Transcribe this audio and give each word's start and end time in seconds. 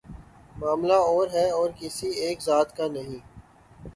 معاملہ 0.55 0.93
اور 1.09 1.27
ہے 1.33 1.49
اور 1.49 1.69
کسی 1.79 2.09
ایک 2.19 2.41
ذات 2.41 2.75
کا 2.77 2.87
نہیں۔ 2.87 3.19